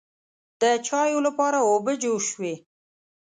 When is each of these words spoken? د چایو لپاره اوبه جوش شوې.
د 0.61 0.63
چایو 0.87 1.19
لپاره 1.27 1.57
اوبه 1.69 1.93
جوش 2.01 2.23
شوې. 2.31 2.53